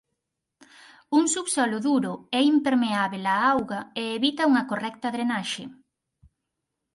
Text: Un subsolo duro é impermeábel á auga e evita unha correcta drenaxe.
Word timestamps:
Un 1.17 1.23
subsolo 1.33 1.77
duro 1.87 2.13
é 2.39 2.41
impermeábel 2.53 3.23
á 3.33 3.35
auga 3.53 3.79
e 4.01 4.03
evita 4.17 4.49
unha 4.51 4.67
correcta 4.71 5.13
drenaxe. 5.15 5.63